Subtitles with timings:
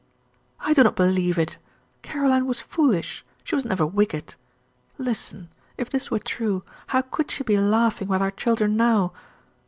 [0.59, 1.59] "I do not believe it.
[2.01, 4.33] Caroline was foolish, she was never wicked.
[4.97, 5.49] Listen!
[5.77, 9.13] If this were true, how could she be laughing with our children now?